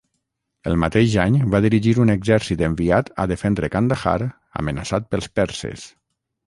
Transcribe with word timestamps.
El 0.69 0.77
mateix 0.83 1.17
any 1.23 1.37
va 1.55 1.61
dirigir 1.67 1.93
un 2.05 2.13
exèrcit 2.15 2.65
enviat 2.71 3.13
a 3.25 3.29
defendre 3.35 3.73
Kandahar 3.77 4.19
amenaçat 4.63 5.09
pels 5.15 5.35
perses. 5.41 5.91